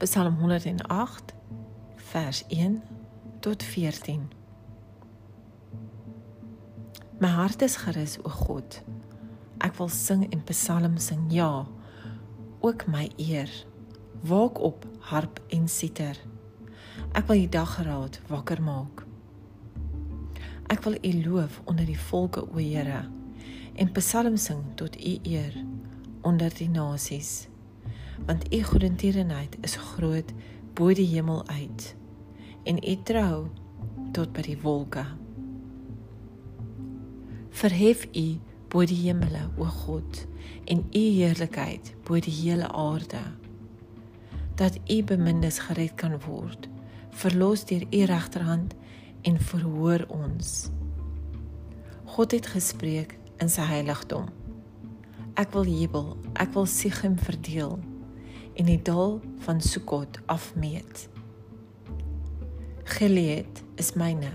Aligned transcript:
Psalm 0.00 0.36
108 0.38 1.34
vers 1.96 2.44
1 2.48 2.82
tot 3.40 3.62
14. 3.62 4.30
My 7.18 7.28
hart 7.28 7.62
is 7.62 7.76
gerus 7.76 8.16
o 8.22 8.28
God. 8.28 8.78
Ek 9.60 9.76
wil 9.76 9.92
sing 9.92 10.24
en 10.32 10.40
psalms 10.48 11.10
sing, 11.10 11.26
ja, 11.28 11.66
ook 12.64 12.86
my 12.88 13.10
eer. 13.20 13.52
Waak 14.24 14.56
op, 14.64 14.88
harp 15.12 15.42
en 15.52 15.68
siter. 15.68 16.16
Ek 17.12 17.28
wil 17.28 17.44
die 17.44 17.52
dagraad 17.52 18.22
wakker 18.32 18.64
maak. 18.64 19.04
Ek 20.72 20.80
wil 20.88 20.96
U 20.96 21.14
loof 21.28 21.60
onder 21.68 21.84
die 21.84 22.00
volke, 22.08 22.48
o 22.48 22.56
Here, 22.56 23.04
en 23.76 23.92
psalms 24.00 24.48
sing 24.48 24.64
tot 24.80 24.96
U 24.96 25.16
eer 25.28 25.60
onder 26.24 26.56
die 26.56 26.72
nasies. 26.72 27.50
Want 28.26 28.54
U 28.54 28.62
goedertierenheid 28.62 29.56
is 29.60 29.76
groot 29.76 30.32
bo 30.74 30.92
die 30.94 31.08
hemel 31.14 31.42
uit 31.48 31.94
en 32.64 32.78
U 32.88 32.96
trou 33.04 33.48
tot 34.12 34.32
by 34.36 34.44
die 34.44 34.58
wolke. 34.62 35.04
Verhef 37.60 38.06
U 38.16 38.26
bo 38.70 38.84
die 38.86 38.98
hemele, 39.02 39.48
o 39.58 39.66
God, 39.82 40.24
en 40.70 40.84
U 40.94 41.02
heerlikheid 41.02 41.92
bo 42.06 42.20
die 42.22 42.34
hele 42.34 42.68
aarde. 42.70 43.22
Dat 44.60 44.78
U 44.86 45.00
bemindes 45.04 45.58
gered 45.66 45.96
kan 46.00 46.14
word, 46.26 46.68
verlos 47.10 47.64
deur 47.66 47.86
U 47.90 48.04
regterhand 48.04 48.76
en 49.26 49.40
verhoor 49.40 50.06
ons. 50.08 50.70
God 52.10 52.32
het 52.36 52.46
gespreek 52.52 53.16
in 53.40 53.50
sy 53.50 53.64
heiligdom. 53.66 54.28
Ek 55.40 55.52
wil 55.54 55.68
jubel, 55.68 56.14
ek 56.42 56.52
wil 56.56 56.66
Sichem 56.68 57.16
verdeel 57.18 57.78
en 58.60 58.68
die 58.68 58.82
dal 58.84 59.20
van 59.46 59.60
Sukot 59.64 60.18
afmeet. 60.28 61.06
Gilead 62.84 63.62
is 63.80 63.94
myne, 63.96 64.34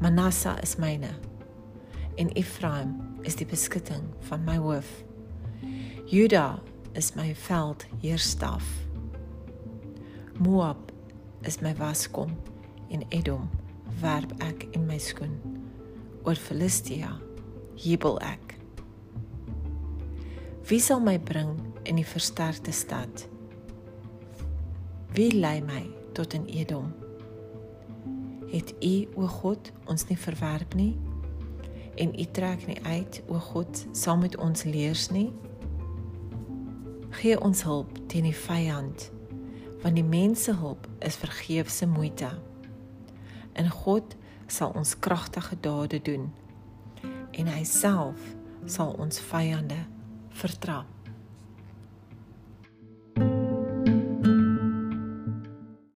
Manasseh 0.00 0.56
is 0.62 0.78
myne 0.80 1.12
en 2.16 2.30
Ephraim 2.40 2.94
is 3.28 3.36
die 3.36 3.44
beskutting 3.44 4.06
van 4.30 4.44
my 4.48 4.56
hoof. 4.56 4.88
Juda 6.08 6.62
is 6.96 7.12
my 7.18 7.34
veld 7.44 7.84
heerstaf. 8.00 8.64
Moab 10.40 10.92
is 11.44 11.60
my 11.60 11.74
waskom 11.76 12.32
en 12.88 13.04
Edom 13.12 13.50
werp 14.00 14.32
ek 14.40 14.64
in 14.72 14.88
my 14.88 14.96
skoen. 14.96 15.36
Oor 16.24 16.40
Filistia 16.40 17.12
jubel 17.76 18.16
ek. 18.24 18.56
Wie 20.66 20.80
sal 20.80 21.04
my 21.04 21.18
bring 21.20 21.58
in 21.84 22.00
die 22.00 22.08
versterkte 22.08 22.72
stad? 22.72 23.28
Wie 25.16 25.32
lei 25.32 25.62
my 25.64 25.90
tot 26.12 26.32
in 26.32 26.44
Edom? 26.44 26.94
Het 28.52 28.74
U 28.80 29.08
o 29.14 29.26
God 29.26 29.72
ons 29.84 30.02
nie 30.06 30.18
verwerp 30.18 30.74
nie? 30.76 30.98
En 31.96 32.12
U 32.20 32.24
trek 32.36 32.66
nie 32.66 32.76
uit 32.84 33.22
o 33.26 33.38
God 33.40 33.86
saam 33.96 34.20
met 34.20 34.36
ons 34.36 34.66
leers 34.68 35.06
nie? 35.08 35.30
Gee 37.16 37.40
ons 37.40 37.62
hulp 37.64 37.96
teen 38.12 38.28
die 38.28 38.36
vyand, 38.36 39.06
want 39.80 39.96
die 39.96 40.04
mense 40.04 40.52
hulp 40.52 40.84
is 40.98 41.16
vergeefse 41.16 41.88
moeite. 41.88 42.28
En 43.56 43.72
God 43.72 44.18
sal 44.52 44.76
ons 44.76 44.98
kragtige 44.98 45.56
dade 45.64 46.02
doen 46.02 46.28
en 47.32 47.48
hy 47.54 47.64
self 47.64 48.20
sal 48.68 48.92
ons 49.00 49.24
vyande 49.32 49.80
vertrap. 50.36 50.95